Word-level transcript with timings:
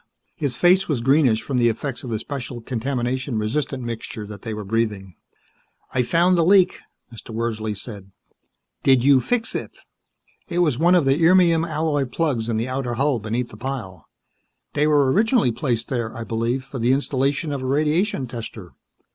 His 0.35 0.57
face 0.57 0.87
was 0.87 0.99
greenish 0.99 1.43
from 1.43 1.59
the 1.59 1.69
effects 1.69 2.03
of 2.03 2.09
the 2.09 2.17
special, 2.17 2.59
contamination 2.59 3.37
resistant 3.37 3.83
mixture 3.83 4.25
that 4.25 4.41
they 4.41 4.51
were 4.51 4.63
breathing. 4.63 5.13
"I 5.93 6.01
found 6.01 6.35
the 6.35 6.43
leak," 6.43 6.79
Mr. 7.13 7.29
Wordsley 7.29 7.77
said. 7.77 8.09
"Did 8.81 9.03
you 9.03 9.19
fix 9.19 9.53
it?" 9.53 9.77
"It 10.49 10.57
was 10.57 10.79
one 10.79 10.95
of 10.95 11.05
the 11.05 11.21
irmium 11.23 11.67
alloy 11.67 12.05
plugs 12.05 12.49
in 12.49 12.57
the 12.57 12.67
outer 12.67 12.95
hull 12.95 13.19
beneath 13.19 13.49
the 13.49 13.57
pile. 13.57 14.07
They 14.73 14.87
were 14.87 15.11
originally 15.11 15.51
placed 15.51 15.87
there, 15.89 16.17
I 16.17 16.23
believe, 16.23 16.63
for 16.65 16.79
the 16.79 16.93
installation 16.93 17.51
of 17.51 17.61
a 17.61 17.67
radiation 17.67 18.25
tester. 18.25 18.73